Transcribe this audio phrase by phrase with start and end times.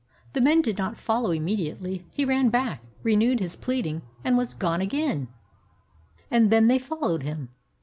[0.33, 2.07] The men did not follow immediately.
[2.11, 5.27] He ran back, renewed his pleading, and was gone again.
[6.31, 7.49] And then they followed him.